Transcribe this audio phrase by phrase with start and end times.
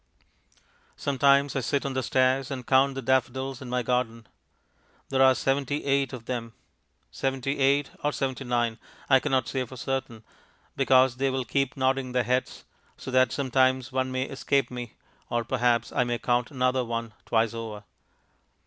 [0.95, 4.25] Sometimes I sit on the stairs and count the daffodils in my garden.
[5.09, 6.53] There are seventy eight of them;
[7.11, 8.79] seventy eight or seventy nine
[9.11, 10.23] I cannot say for certain,
[10.75, 12.65] because they will keep nodding their heads,
[12.97, 14.95] so that sometimes one may escape me,
[15.29, 17.83] or perhaps I may count another one twice over.